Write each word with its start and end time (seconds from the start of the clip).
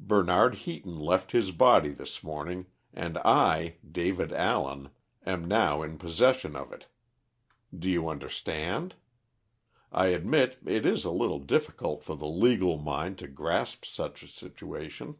Bernard 0.00 0.54
Heaton 0.54 0.98
left 0.98 1.32
his 1.32 1.52
body 1.52 1.90
this 1.90 2.22
morning, 2.22 2.64
and 2.94 3.18
I, 3.18 3.76
David 3.86 4.32
Allen, 4.32 4.88
am 5.26 5.44
now 5.44 5.82
in 5.82 5.98
possession 5.98 6.56
of 6.56 6.72
it. 6.72 6.86
Do 7.78 7.90
you 7.90 8.08
understand? 8.08 8.94
I 9.92 10.06
admit 10.06 10.56
it 10.64 10.86
is 10.86 11.04
a 11.04 11.10
little 11.10 11.38
difficult 11.38 12.02
for 12.02 12.16
the 12.16 12.26
legal 12.26 12.78
mind 12.78 13.18
to 13.18 13.28
grasp 13.28 13.84
such 13.84 14.22
a 14.22 14.26
situation." 14.28 15.16